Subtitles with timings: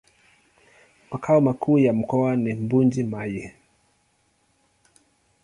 [1.11, 3.51] Makao makuu ya mkoa ni Mbuji-Mayi.